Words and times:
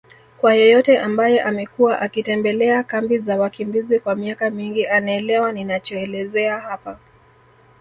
Kwa 0.37 0.55
yeyote 0.55 0.99
ambaye 0.99 1.41
amekuwa 1.41 2.01
akitembelea 2.01 2.83
kambi 2.83 3.17
za 3.17 3.37
wakimbizi 3.37 3.99
kwa 3.99 4.15
miaka 4.15 4.49
mingi 4.49 4.87
anaelewa 4.87 5.51
ninachoelezea 5.51 6.59
hapa 6.59 6.99